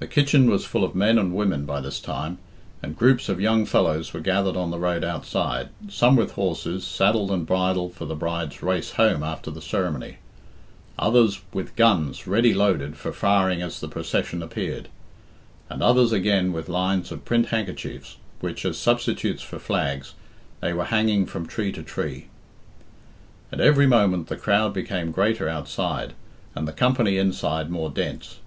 [0.00, 2.36] The kitchen was full of men and women by this time,
[2.82, 7.30] and groups of young fellows were gathered on the road outside, some with horses, saddled
[7.30, 10.18] and bridled for the bride's race home after the ceremony;
[10.98, 14.90] others with guns ready loaded for firing as the procession appeared;
[15.70, 20.12] and others again with lines of print handkerchiefs, which, as substitutes for flags,
[20.60, 22.26] they were hanging from tree to tree.
[23.50, 26.12] At every moment the crowd became greater outside,
[26.54, 28.40] and the company inside more dense.